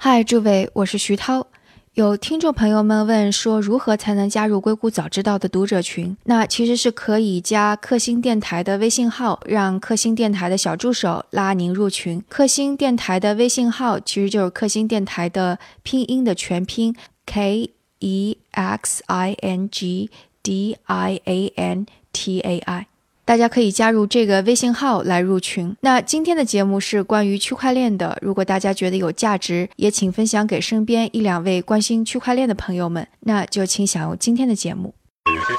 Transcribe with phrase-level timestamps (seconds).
[0.00, 1.48] 嗨，诸位，我是徐涛。
[1.94, 6.16] 有听众朋友们问说，如何才能加入硅谷早知道的读者群？
[6.22, 12.22] 那其实是可以加克星电台的微信号，让克星电台的小助手拉您入群。
[12.28, 16.94] 克星电台的微信号其实就是克星电台的拼音的全拼
[17.26, 17.68] k
[17.98, 20.08] e x i n g
[20.44, 22.86] d i a n t a i。
[23.28, 25.76] 大家可以加入这个微信号来入群。
[25.82, 33.06] 那今天的节目是关于区块链的，如果大家觉得有价值，也请分享给身边一两位关心区块链的朋友们。
[33.20, 34.94] 那就请享用今天的节目。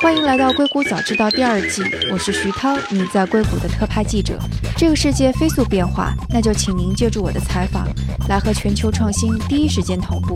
[0.02, 4.40] 欢迎来到硅谷早知道第二季，我是徐涛，你在硅谷的特派记者。
[4.76, 7.88] 这个世界飞速变化，那就请您借助我的采访，
[8.28, 10.36] 来和全球创新第一时间同步。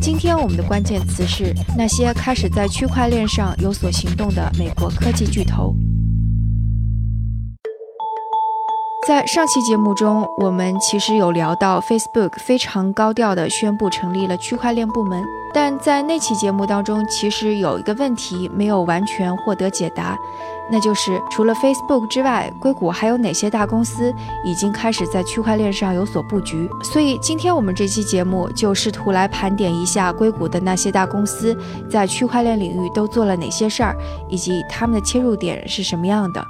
[0.00, 5.76] 今天我们的关键词是那些开始在区块链上有所行动的美国科技巨头。
[9.06, 15.22] 在上期节目中，我们其实有聊到 Facebook 非常高调地宣布成立了区块链部门，
[15.52, 20.16] 但在那期节目当中，其实有一个问题没有完全获得解答，
[20.72, 24.10] 那就是除了 Facebook 之外，硅谷还有哪些大公司
[24.42, 26.66] 已经开始在区块链上有所布局？
[26.82, 31.54] 所以今天我们这期节目就试图来盘点一下硅谷的那些大公司
[31.90, 33.94] 在区块链领域都做了哪些事儿，
[34.30, 36.42] 以及他们的切入点是什么样的。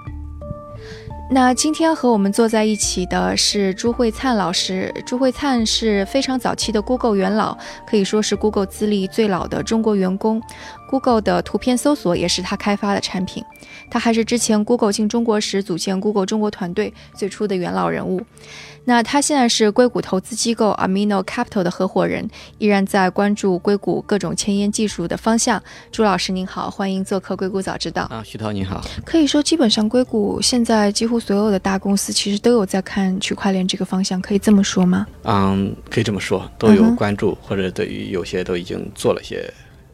[1.34, 4.94] 那今天和我们坐在一起的是朱慧灿老师。
[5.04, 10.40] 朱慧灿是非常早期的 Google 元老，可以说是 Google 资历最老的中国员工。
[10.88, 13.44] Google 的图片搜索也是他开发的产品。
[13.90, 18.22] 他还是之前 Google 进中国时组建 Google 中国团队最初的元老人物。
[18.84, 25.62] 那他现在是硅谷投资机构 Amino Capital 的合伙人，依然在关注硅谷各种前沿技术的方向。
[25.90, 28.02] 朱老师您好，欢迎做客硅谷早知道。
[28.04, 28.84] 啊，徐涛您好。
[29.04, 35.06] 可以说，基本上硅谷现在几乎所有的大公司其实都有在看区块链这个方向，可以这么说吗？
[35.22, 39.50] 嗯，可以这么说，都有关注，或者对于有些都已经做了些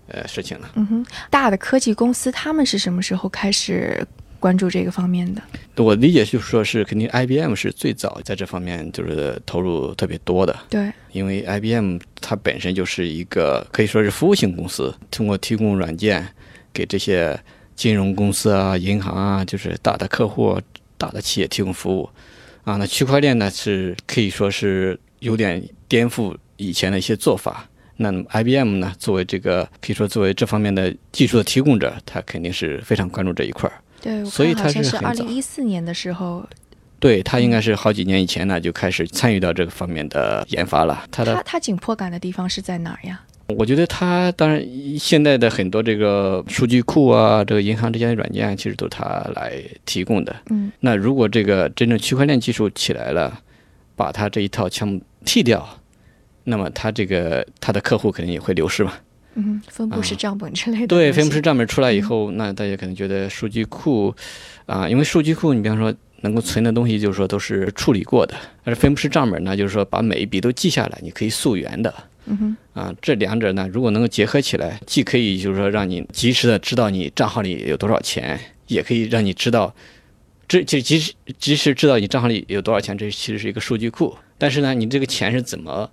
[0.09, 0.69] 呃事情了。
[0.75, 4.05] 嗯哼，大的科技公司他们是什么时候开始？
[4.41, 5.43] 关注这个方面的，
[5.77, 10.59] 我理解就是说，是肯定 IBM 是最早在这方面就是投入特别多的。
[10.71, 16.27] 对，因为 IBM 它本身就是一个可以说是服务型公司，通过提供软件
[16.73, 17.39] 给这些
[17.77, 20.59] 金融公司啊、银行啊，就是大的客户、
[20.97, 22.09] 大的企业提供服务。
[22.65, 27.69] 啊，那区块链呢是可以说是有点颠覆以前的一些做法。
[27.97, 33.77] 那 IBM 呢，作为这个可以说作为这方面的技术的提供者，他肯定是非常关注这一块儿。
[34.01, 36.47] 对，所以他是二零一四年的时候，
[36.99, 41.05] 对他应该是好几年以前呢就开始参与到这个方面的研发了。
[41.11, 43.21] 他的他紧迫感的地方是在哪儿呀？
[43.59, 44.65] 我觉得他当然
[44.97, 50.35] 现在的很多这个数据库啊，这个银行之间的软件其实都是他来提供的。
[50.51, 53.41] 嗯，那如果这个真正区块链技术起来了，
[53.97, 55.69] 把他这一套全部替掉，
[56.45, 58.93] 那么他这个他的客户肯定也会流失嘛。
[59.35, 60.87] 嗯，分布式账本之类的。
[60.89, 64.15] 对，分布式账本出来以后，那大家可能觉得数据库，
[64.67, 71.95] 啊，因为数据库，你比方说能够存的东西，就是说都是处理过的；而分布式账本呢，就是说把每一笔都记下来，你可以溯源的。
[72.27, 72.57] 嗯哼。
[72.73, 79.75] 啊，这两者呢，如果能够结合起来，既可以就是说让你及时的知道你账号里有多少钱，也可以让你知道，
[80.49, 84.17] 这就及时及时知道你账号里有多少钱，这其实是一个数据库。
[84.39, 85.91] 但是呢，你这个钱是怎么？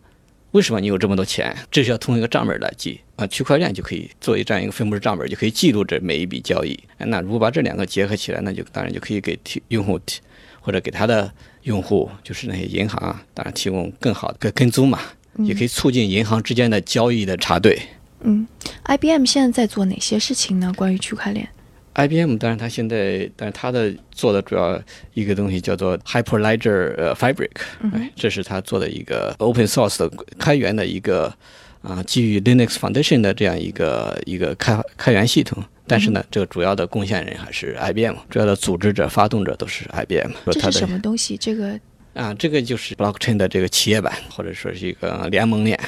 [0.52, 1.56] 为什么你有这么多钱？
[1.70, 6.80] 这是要通过一个账本来记啊，区块链就可以作为这样一个分布式账本，就可以记录这每一笔交易。
[7.00, 10.22] 那如果把这两个结合起来，那就当然就可以给提用户提
[10.62, 11.30] 或者给他的
[11.64, 15.00] 用户，就是那些银行啊，当然提供更好的跟跟踪嘛，
[15.40, 17.78] 也可以促进银行之间的交易的查对。
[18.22, 18.48] 嗯
[18.86, 20.72] ，IBM 现在在做哪些事情呢？
[20.76, 21.48] 关于区块链
[21.94, 24.80] ？IBM 当然，它现在，但是它的做的主要
[25.16, 27.50] 一个东西叫做 Hyperledger 呃 Fabric，
[27.94, 31.34] 哎，这是它做的一个 Open Source 的开源的一个
[31.82, 35.64] 啊，基于 Linux Foundation 的这样一个一个开开源系统。
[35.90, 40.32] 但是呢，这个主要的贡献人还是 IBM，主要的组织者、发动者都是 IBM。
[40.52, 41.38] 这是什么东西？
[41.38, 41.80] 这个
[42.14, 45.80] 啊，这个就是 Blockchain 的这个企业版，或者说是一个联盟链。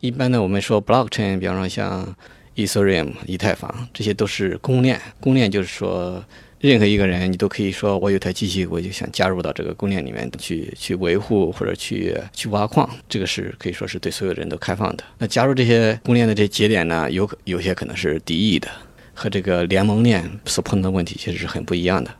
[0.00, 2.14] 一般呢，我们说 Blockchain，比方说像
[2.54, 5.00] Ethereum 以太坊，这些都是公链。
[5.20, 6.22] 公链就是说，
[6.58, 12.88] 任何一个人你都可以说，我有台机器，我就想加入到这个公链里面去，去维护或者去去挖矿。
[13.08, 15.04] 这个是可以说是对所有人都开放的。
[15.18, 18.68] 那加入这些公链的这节点呢，有有些可能是敌意的，
[19.12, 22.10] 和这个联盟链所碰到的问题其实是很不一样的。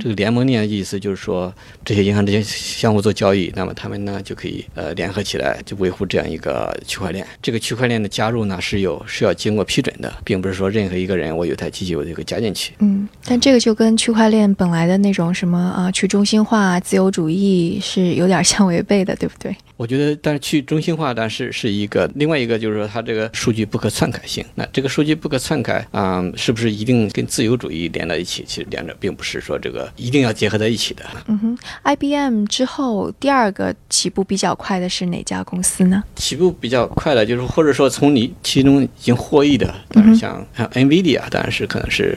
[0.00, 1.52] 这个联盟链的意思就是说，
[1.84, 7.26] 这些银行之间相互做交易，那么他们呢就可以呃联合起来，就维护这样一个区块链。
[7.42, 12.72] 这个区块链的加入呢是有是要经过批准的，并不是说任何一个人我有台机器我就可以加进去。
[12.78, 19.54] 嗯，但这个就跟区块链本来的那种什么啊去中心化、自由主义是有点相违背的，对不对？
[19.76, 24.44] 我觉得，但是去中心化，但是是一个另外一个，就是说它这个数据不可篡改性。
[24.54, 28.44] 那这个数据不可篡改啊、是不是一定跟自由主义连在一起？
[28.46, 31.04] 其实两者并不是说这个一定要结合在一起的。
[31.26, 36.02] 嗯哼，IBM 之后第二个起步比较快的是哪家公司呢？
[36.14, 42.16] 起步比较快的，就是或者说从你其中已经获益的，当然像像 NVIDIA，当然是可能是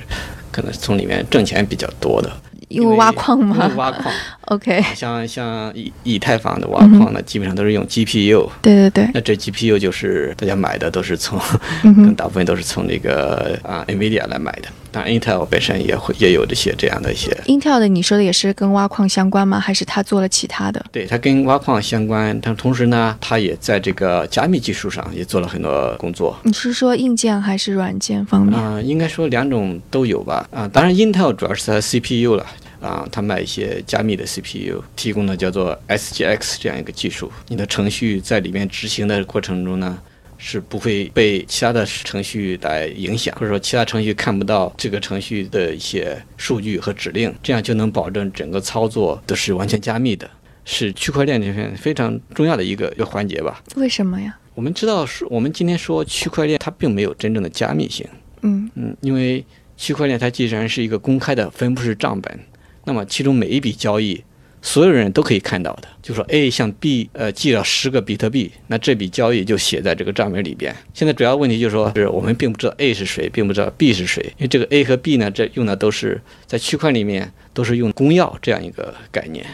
[0.51, 2.31] 可能从里面挣钱比较多的，
[2.67, 4.13] 因为挖矿嘛挖矿，
[4.47, 8.49] ？OK，像像以以太坊的挖矿呢，基本上都是用 GPU。
[8.61, 11.39] 对对对，那这 GPU 就是大家买的都是从，
[12.15, 14.69] 大部分都是从那个啊 NVIDIA 来买的。
[14.89, 19.59] 当然，Intel 本身也会也有这些这样的一些，Intel 的你说的也是跟挖矿相关吗？
[19.59, 20.83] 还是他做了其他的？
[20.91, 26.35] 对它跟挖矿相关，但同时呢，它也在这个加密技术上也做了很多工作。
[26.43, 28.57] 你是说硬件还是软件方面？
[28.57, 30.47] 啊、应该说两种都有吧。
[30.51, 32.45] 啊、当然，Intel 主要是它 CPU 了。
[32.79, 37.31] 啊，他卖一些加密的 CPU，提供的叫做 SGX 这样一个技术。
[37.47, 39.97] 你的程序在里面执行的过程中呢，
[40.37, 50.29] 是不会被其他的程序来影响，或者说其他程序看不到这个程序的一些数据和指令，这样就能保证整个操作都是完全加密的，
[50.65, 53.63] 是区块链这边非常重要的一个一个环节吧。
[53.75, 54.37] 为什么呀？
[54.53, 58.07] 我们知道，是我们今天说区块链，它并没有真正的加密性。
[58.41, 59.43] 嗯嗯，因为
[59.75, 62.39] 区块链它既然是一个公开的分布式账本，
[62.87, 64.23] 那么其中每一笔交易，
[64.61, 65.89] 所有人都可以看到的。
[66.01, 70.73] 就说 A 向 B 呃寄了十个比特币，那这笔交易就写在这个账本里边。
[70.93, 79.45] 现在主要问题就是说，是我们并不知道 A 是谁，并不知道 B 是谁，因为这个 A 和 B 呢，这用的都是在区块里面都是用公钥这样一个概念，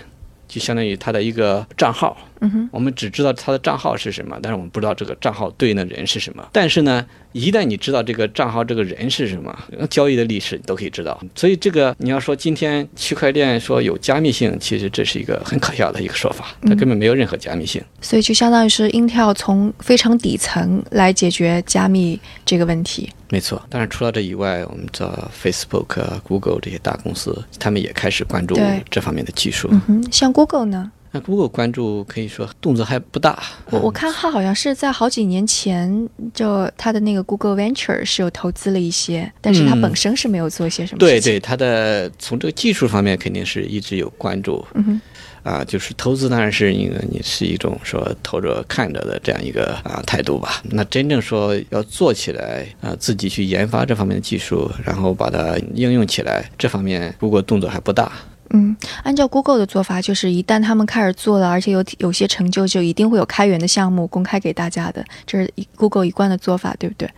[0.48, 2.16] 就相当于它的一个账号。
[2.42, 6.48] 嗯哼，我们只知道他的账号是什么，但是我们不知道这个账号对应的人是什么。
[6.52, 7.04] 但是呢，
[7.34, 9.54] 一旦你知道这个账号这个人是什么，
[9.90, 11.20] 交易的历史你都可以知道。
[11.36, 17.82] 所以这个你要说今天区块链说有加密性，其实这是一个很可笑的一个说法，它根本没有任何加密性。
[18.02, 23.10] 所以就相当于是 Intel 从非常底层来解决加密这个问题。
[23.30, 28.56] 没错，当然除了这以外，我们知道 Facebook 啊、Google 这些大公司，他们也开始关注
[28.92, 29.70] 这方面的技术。
[29.72, 30.92] 嗯哼，像 Google 呢？
[31.16, 33.44] 那 Google 关注可以说动作还不大。
[33.70, 41.22] 我我看它好像是在好几年前，就它的那个 Google Venture 是有投资了一些，但是它嗯本身是没有做一些什么事情。
[41.22, 44.66] 对对，它的从这个技术方面肯定是一直有关注。
[44.74, 45.02] 嗯哼，
[45.44, 50.64] 啊，就是投资当然是一个你是一种说投着看着的这样一个啊态度吧。
[50.64, 58.12] 那真正说要做起来啊，自己去研发这方面的技术，然后把它应用起来，这方面如果动作还不大。
[58.56, 67.10] 嗯，按照 Google 的做法，就是一旦他们开始做了，而且有有些成就，就一定会有开源的项目公开给大家的，这是一 Google 一贯的做法，对不对？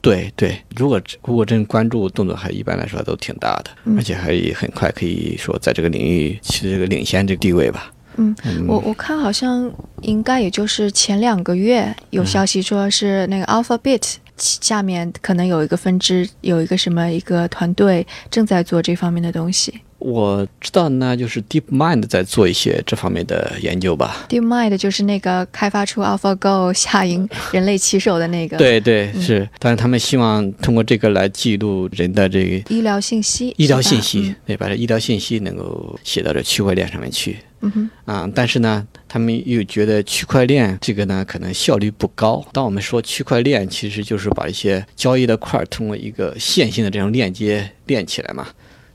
[0.00, 7.92] 对对，如果如果真关注，动作还一般来说都挺大的，嗯而且还很快可以说在这个领域取得这个领先这个地位吧。
[8.16, 8.34] 嗯，
[8.66, 9.70] 我我看好像
[10.00, 19.80] 应该也就是前两个月有消息说是那个 Alphabet 下面可能有一个分支，有一个什么一个团队正在做这方面的东西。
[19.98, 24.26] 我知道呢，就是 DeepMind 在做一些这方面的研究吧。
[24.28, 38.30] DeepMind 就是那个开发出 AlphaGo 下赢人类棋手的那个对对嗯是，但是他们希望通过这个来记录人的这个医疗信息，医疗信息，对，把这医疗信息能够写到这区块链上面去嗯哼，啊。
[38.32, 42.46] 但是呢，他们又觉得区块链这个呢，可能效率不高。
[42.52, 48.46] 当我们说区块链，其实就是把一些交易的块儿通过一个线性的这种链接链起来嘛。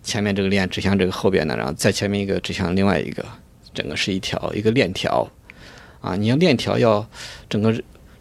[0.04, 3.26] 前面这个链指向这个后边的，然后再前面一个指向另外一个，
[3.74, 5.28] 整个是一条一个链条
[6.02, 6.16] 啊。
[6.16, 7.08] 你要链条要
[7.50, 7.74] 整个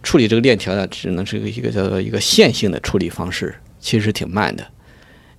[0.02, 4.64] 处理这个链条呢，只能是一个叫做一个线性的处理方式，其实挺慢的。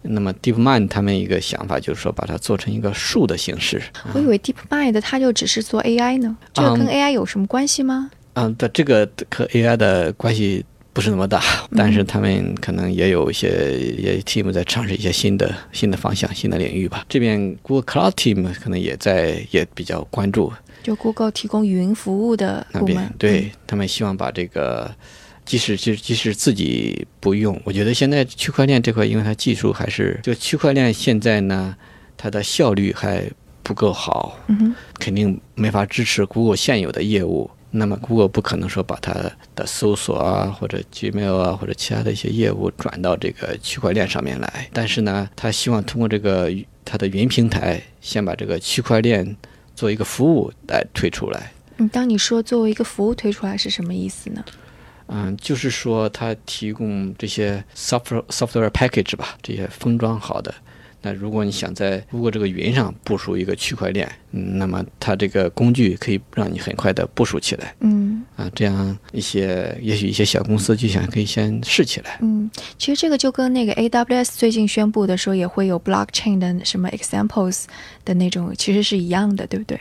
[0.05, 3.81] 那么 DeepMind 他们一个想法就是说，把它做成一个树的形式。
[4.13, 8.11] 我以为 DeepMind 它就只是做 AI 呢，这个跟嗯 AI 有什么关系吗？
[8.33, 11.41] 嗯，的这个和 AI 的关系不是那么大，
[11.75, 17.05] 但嗯是他们可能也有一些也 team 在尝试一些新的新的方向、新的领域吧。
[17.09, 24.93] 这边 Google Cloud team 可能也在也比较关注就 Google 提供语音服务的那边对他们希望把这个。
[25.45, 31.75] 即使就即使自己不用，我觉得现在区块链这块，因为它技术还是就区块链现在呢，
[32.15, 33.29] 它的效率还
[33.61, 37.51] 不够好，嗯，肯定没法支持 Google 现有的业务。
[37.75, 39.11] 那么 Google 不可能说把它
[39.55, 44.69] 的搜索啊，或者 Gmail 啊，或者其他的一些业务转到这个区块链上面来。
[44.71, 46.51] 但是呢，他希望通过这个
[46.85, 49.35] 它的云平台，先把这个区块链
[49.75, 51.51] 做一个服务来推出来。
[51.77, 54.45] 嗯，当你说作为一个服务推出来是什么意思呢？
[55.07, 60.53] 嗯，就是说它提供这些 software software package 吧，这些封装好的，
[61.05, 67.75] 那如果你想在如果这个云上部署一个区块链，嗯，那么它这个工具可以让你很快的部署起来。
[67.81, 72.17] 嗯啊，这样一些也许一些小公司就想可以先试起来。
[72.21, 77.65] 嗯，其实这个就跟那个 AWS 最近宣布的说也会有 blockchain 的什么 examples
[78.05, 79.77] 的那种，其实是一样的，对不对？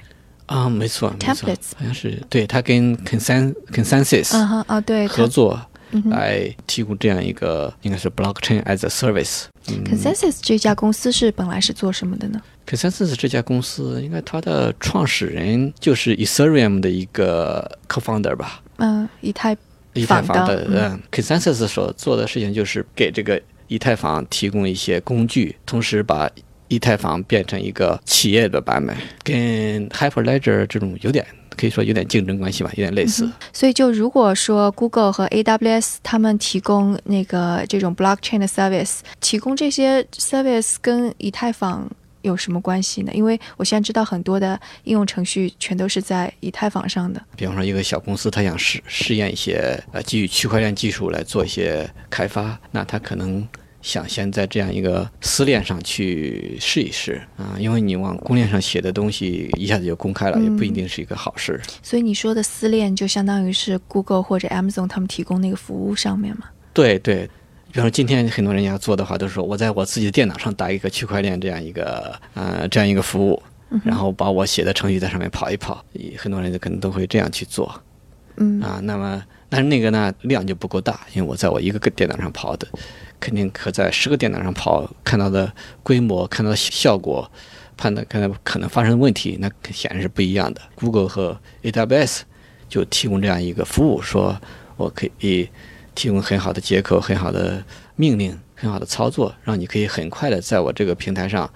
[0.47, 5.59] 啊，没错，没错，Templates 好像是对，它跟 Consen Consensus 嗯哼啊，对合作
[5.93, 9.45] 嗯来提供这样一个应该是 blockchain as a service。
[9.69, 18.62] 嗯 Consensus 这家公司是本来是做什么的呢？Consensus 这家公司，应该它的创始人就是 Ethereum 的一个 co-founder 吧。
[18.78, 19.57] 嗯、以太
[19.92, 26.28] 以太坊的，嗯，Consensus 所做的事情就是给这个以太坊提供一些工具，同时把
[26.69, 31.25] 以太坊变成一个企业的版本，跟 Hyperledger 这种有点
[31.62, 33.31] 可以说有点竞争关系吧，有点类似。
[33.52, 41.88] 所以，就如果说 Google 和 AWS 他们提供那个这种 blockchain 的 service，提供这些 service 跟以太坊
[42.23, 43.12] 有什么关系呢？
[43.14, 47.23] 因为我现在知道很多的应用程序全都是在以太坊上的。
[47.37, 53.47] 比方说，一个小公司，他想试试验一些呃基于区块链技术来做一些开发，那他可能
[53.83, 61.61] 想先在这样一个私链上去试一试啊、因为你往公链上写的东西一下子就公开了，也不一定是一个好事。
[61.83, 66.45] 所以你说的私链就相当于是 Google 或者 Amazon 他们提供那个服务上面嘛？
[66.73, 67.29] 对对，
[67.73, 73.43] 比方说今天很多人要做的话，都是说我在我自己的电脑上打一个区块链这样一个呃这样一个服务，
[73.83, 75.85] 然后把我写的程序在上面跑一跑，
[76.17, 77.75] 很多人可能都会这样去做。
[78.37, 79.23] 嗯啊，那么
[79.54, 82.66] 但是那个呢量就不够大，因为我在我一个个电脑上跑的，
[83.21, 87.30] 肯定可在十个电脑上跑，看到的规模、看到的效果、
[87.76, 90.62] 判断看到可能发生的问题，那显然是不一样的。
[90.76, 92.23] Google 和 AWS
[92.66, 94.40] 就提供这样一个服务，说
[94.78, 95.50] 我可以
[95.94, 97.62] 提供很好的接口、很好的
[97.94, 101.52] 命令、很好的操作，让你可以很快的在我这个平台上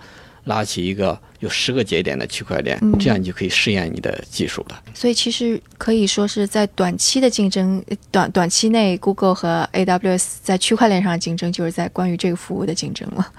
[0.46, 4.82] 拉起一个有十个节点的区块链，这样你就可以试验你的技术了。
[4.94, 13.30] 所以其实可以说是在短期的竞争，呃短短期内，Google 和 AWS 在区块链上的竞争，就是在关于这个服务的竞争了。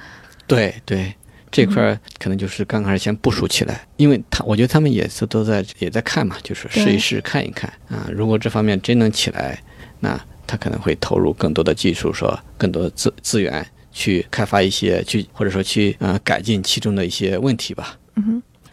[0.45, 1.13] 对对，
[1.49, 8.07] 这块儿可能就是刚开始先部署起来，因为他我觉得他们也是都在也在看嘛，就是试一试看一看啊。
[8.11, 9.57] 如果这方面真能起来，
[10.01, 13.65] 那他可能会投入更多的技术，说更多的资资源
[13.98, 17.98] 去开发一些去或者说去呃改进其中的一些问题吧。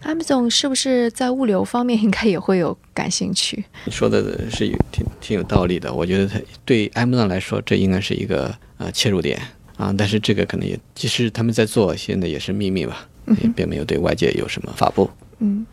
[0.03, 3.65] Amazon 是不是在物流方面应该也会有感兴趣？
[3.87, 9.41] 你说的是有挺挺有道理的，我觉得它对 Amazon 来说，这应该是一个呃切入点
[9.79, 9.95] 啊。
[9.97, 13.09] 但是这个可能也，其实他们在做，现在也是秘密吧，
[13.43, 15.09] 也并没有对外界有什么发布。
[15.39, 15.65] 嗯。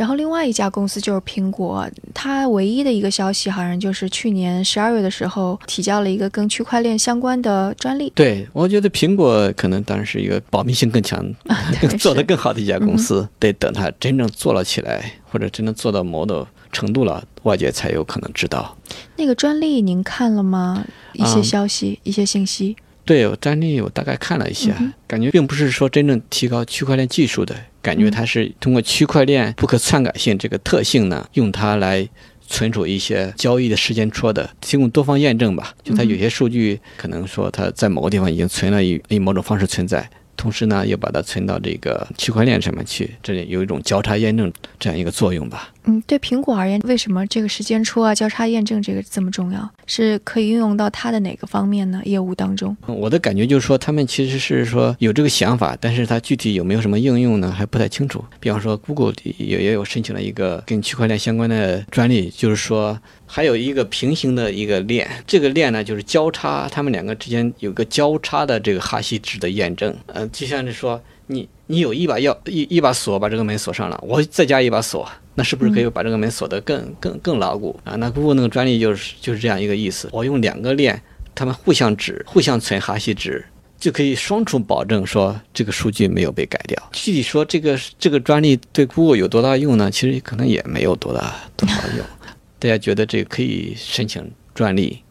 [0.00, 8.10] 然后另外一家公司就是苹果，它唯一的一个消息好像就是去年十二月的时候提交了一个跟区块链相关的专利。
[8.14, 11.22] 对，我觉得苹果可能当然是一个保密性更强、
[11.82, 18.74] 对 做得更好的一家公司，得等它真正做了起来，或者真正做到某种程度了，外界才有可能知道。
[19.16, 20.82] 那个专利您看了吗？
[21.12, 22.74] 一些嗯消息，一些信息。
[23.04, 24.74] 对，我专利我大概看了一下，
[25.06, 32.08] 感觉并不是说真正提高区块链技术的，感觉它是通过区块链不可篡改性这个特性呢，用它来
[32.46, 35.74] 存储一些交易的时间戳的，提供多方验证吧。
[35.82, 40.08] 就它有些数据可能说它在某个地方已经存了以以某种方式存在。
[40.36, 45.68] 同时呢，又把它存到这个区块链上面去，这里有一种交叉验证这样一个作用吧。
[45.84, 49.68] 嗯，对苹果而言，为什么这个时间戳啊、交叉验证这个这么重要？
[49.86, 52.00] 是可以运用到它的哪个方面呢？
[52.04, 52.76] 业务当中？
[52.86, 58.24] 我的感觉就是说，他们其实是说有这个想法，但是它具体有没有什么应用呢，还不太清楚。
[58.38, 69.96] 比方说，Google 也也有申请了一个跟区块链相关的专利，就是说还有一个平行的一个链，这个链呢就是交叉，它们两个之间有个交叉的这个哈希值的验证。
[70.06, 77.94] 呃，就像是说你你有一把钥一一把锁把这个门锁上了，我再加一把锁，那是不是可以把这个门锁得更更更牢固啊？
[77.96, 81.02] 那 Google 那个专利就是就是这样一个意思，我用两个链。
[81.32, 83.42] 它们互相指、互相存哈希值，
[83.78, 86.90] 就可以双重保证说这个数据没有被改掉。
[86.92, 89.90] 具体说这个这个专利对 Google 有多大用呢？
[89.90, 92.04] 其实可能也没有多大多少用。
[92.58, 95.02] 大家觉得这个可以申请专利，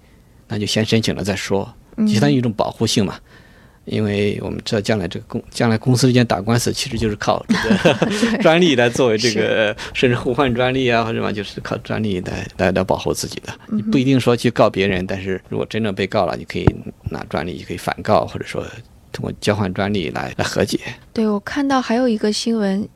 [0.50, 1.74] 那就先申请了再说，
[2.06, 3.18] 其实它有一种保护性嘛。
[3.90, 13.54] 因为我们知道将来这个公将来公司之间打官司，其实就是靠这个 专利来作为这个，甚至互换专利啊或者什么，就是靠专利来来来保护自己的。
[13.68, 16.66] 你不一定说去告别人，但是如果真正被告了，你可以
[17.10, 18.66] 拿专利，可以反告，或者说
[19.12, 20.80] 通过交换专利来来和解。
[21.12, 22.88] 对我看到还有一个新闻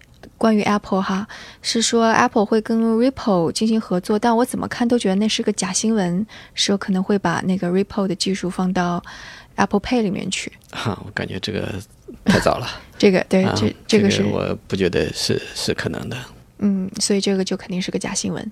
[0.43, 1.25] 关于 Apple 哈，
[1.61, 9.01] 是说 Apple 会跟 Ripple 进行合作，但我怎么看都觉得那是个假新闻，说可能会把那个 Ripple 的技术放到
[9.55, 10.51] Apple Pay 里面去。
[10.71, 11.73] 哈，我感觉这个
[12.25, 12.67] 太早了。
[12.99, 16.17] 这个对，啊这这个是我不觉得是是可能的，
[16.57, 18.51] 嗯，所以这个就肯定是个假新闻。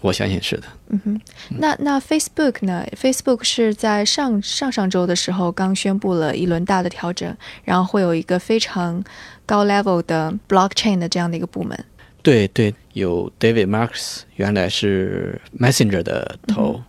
[0.00, 0.64] 我相信是的。
[0.88, 1.20] 嗯哼，
[1.58, 9.02] 那那 Facebook 呢？Facebook 是在上上上周的时候刚宣布了一轮大的调整，然后会有一个非常
[9.46, 11.78] 高 level 的 blockchain 的这样的一个部门。
[12.22, 16.82] 对对，有 David Marks 原来是 Messenger 的头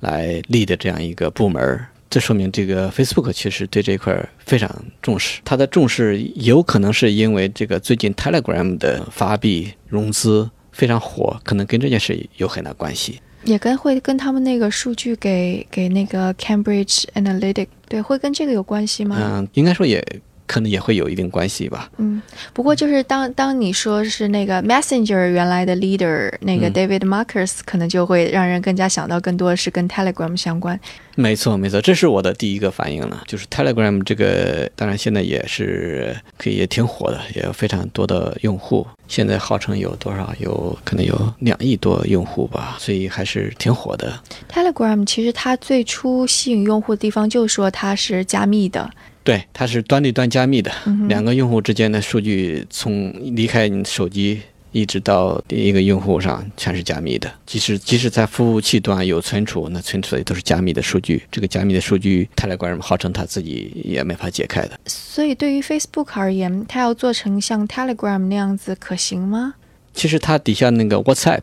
[0.00, 4.70] 来立的这样一个部门儿，这说明这个 Facebook 其实对这一块儿非常
[5.02, 5.40] 重视。
[5.44, 13.20] 它的重视有可能是因为这个最近 Telegram 的发币融资非常火，可能跟这件事有很大关系。
[13.44, 19.16] 也跟会跟他们那个数据给给那个 Cambridge Analytic 对，会跟这个有关系吗？
[19.20, 20.04] 嗯，应该说也
[20.48, 21.88] 可能也会有一定关系吧。
[21.98, 22.20] 嗯，
[22.52, 30.80] 不过就是当当你说是那个 Messenger 原来的 leader 那个嗯 David Marcus，、可能就会让人更加想到更多是跟 Telegram 相关。
[31.14, 33.22] 没错，没错，这是我的第一个反应了。
[33.26, 38.86] 就是 Telegram 这个，当然现在也是可以也挺火的，也有非常多的用户。
[39.08, 40.32] 现在号称有多少？
[40.38, 44.18] 有可能有两亿多用户吧，所以还是挺火的。
[44.52, 48.88] Telegram 其实它最初吸引用户的地方就是说它是加密的，
[49.28, 54.40] 对，它是端对端加密的，嗯两个用户之间的数据从离开你手机
[54.72, 57.30] 一直到第一个用户上全是加密的。
[57.44, 61.22] 即使即使在服务器端有存储，那存储的也都是加密的数据。
[61.30, 64.80] 这个加密的数据，Telegram 号称它自己也没法解开的。
[64.86, 69.56] 所以对于 Facebook 而言，它要做成像 Telegram 那样子可行吗？
[69.92, 71.42] 其实它底下那个 WhatsApp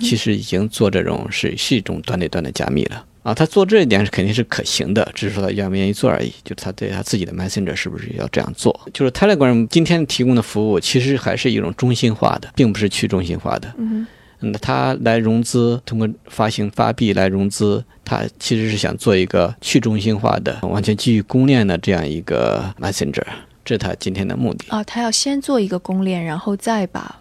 [0.00, 6.32] 其实已经做这种是是一种端对端的加密了啊，他做这一点是肯定是可行的，只是说他愿不愿意做而已。
[6.44, 8.78] 就是他对他自己的 Messenger 是不是要这样做？
[8.92, 13.74] 就是 Telegram 今天提供的服务其实还是一种中心化的，并不是去中心化的。
[13.78, 14.06] 嗯
[14.40, 23.22] 那他来融资，通过发行发币来融资，他其实是想做一个去中心化的、完全基于公链的这样一个 Messenger，
[23.64, 24.66] 这是他今天的目的。
[24.68, 27.16] 啊，他要先做一个公链，然后再把，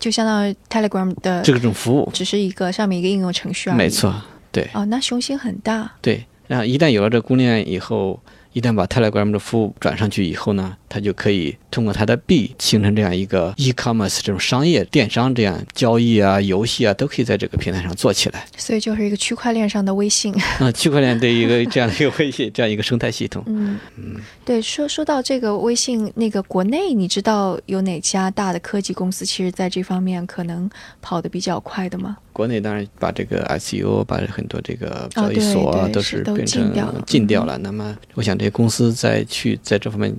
[0.00, 3.76] 就相当于 Telegram 的这种服务，只是一个上面一个应用程序而已。
[3.76, 3.88] 没。
[3.88, 4.12] 错，
[4.56, 4.70] 对。
[4.72, 5.92] 哦，那雄心很大。
[6.00, 8.18] 对，然后一旦有了这公链以后，
[8.54, 18.46] 一旦把 Telegram 的服务转上去以后呢，它就可以通过它的币形成这样一个 e-commerce 这种商业电商这样交易啊、游戏啊都可以在这个平台上做起来。
[18.56, 20.34] 所以就是一个区块链上的微信。
[20.58, 30.68] 啊， 区块链对一个这样的一个微信这样一个生态系统，嗯嗯，对，说说到这个微信，那个国内你知道有哪家大的科技公司，其实在这方面可能
[31.02, 32.16] 跑得比较快的吗？
[32.32, 36.70] 国内当然把这个 ICO 把很多这个交易所都是都变成
[37.06, 37.56] 禁掉了。
[37.56, 40.14] 那么我想这些公司在去在这方面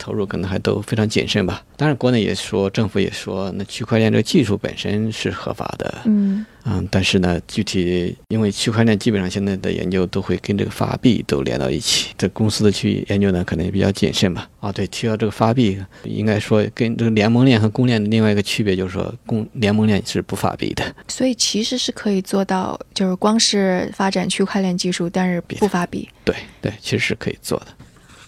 [0.00, 1.62] 投入，可能还都非常谨慎吧。
[1.76, 14.48] 当然，国内也说，政府也说，那区块链这个技术本身是合法的，嗯嗯，但是呢，具体因为区块链基本上现在的研究都会跟这个发币都连到一起，这公司的去研究呢，可能也比较谨慎吧。
[14.60, 20.84] 啊，对，提到这个发币，应该说跟这个联盟链和公链的另外一个区别就是说，公联盟链是不发币的。
[21.08, 26.06] 所以其实是可以做到，就是光是发展区块链技术，但是不发币。
[26.24, 27.66] 对对，其实是可以做的。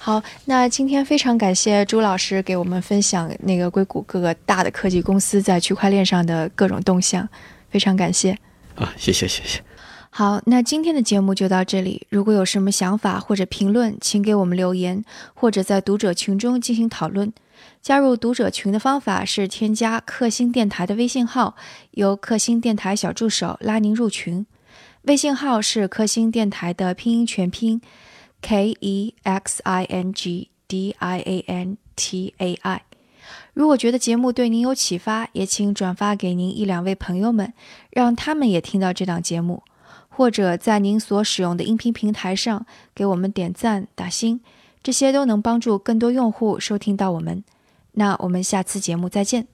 [0.05, 7.29] 好，那今天非常感谢朱老师给我们分享那个硅谷各个大的科技公司在区块链上的各种动向，
[7.71, 8.37] 非常感谢。
[8.75, 9.63] 啊，谢谢谢谢。
[10.11, 12.05] 好，那今天的节目就到这里。
[12.11, 17.33] 如果有什么想法或者评论，请给我们留言，或者在读者群中进行讨论。
[17.81, 21.55] 加入读者群的方法是添加克星电台的微信号，
[21.93, 24.45] 由克星电台小助手拉您入群。
[25.03, 27.81] 微信号是克星电台的拼音全拼
[28.43, 32.83] K E X I N G D I A N T A I。
[33.55, 37.55] 如果觉得节目对您有启发，也请转发给您一两位朋友们，
[37.91, 39.63] 让他们也听到这档节目。
[40.15, 44.41] 或者在您所使用的音频平台上给我们点赞、打星，
[44.83, 47.43] 这些都能帮助更多用户收听到我们。
[47.93, 49.47] 那我们下次节目再见。